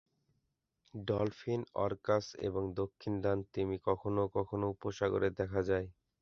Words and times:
Dolphin, 0.93 1.61
orcas 1.79 2.25
এবং 2.47 2.63
দক্ষিণ 2.75 3.13
ডান 3.23 3.39
তিমি 3.53 3.75
কখনও 3.87 4.23
কখনও 4.37 4.67
উপসাগরে 4.73 5.29
দেখা 5.39 5.61
যায়। 5.69 5.87